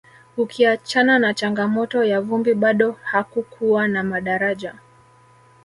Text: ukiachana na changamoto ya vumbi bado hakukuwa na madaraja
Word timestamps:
ukiachana 0.37 1.19
na 1.19 1.33
changamoto 1.33 2.03
ya 2.03 2.21
vumbi 2.21 2.53
bado 2.53 2.91
hakukuwa 3.03 3.87
na 3.87 4.03
madaraja 4.03 4.75